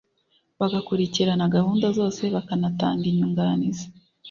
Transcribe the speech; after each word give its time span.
bagakurikirana 0.59 1.53
gahunda 1.55 1.87
zose 1.97 2.23
bakanatanga 2.35 3.03
inyunganizi 3.11 3.85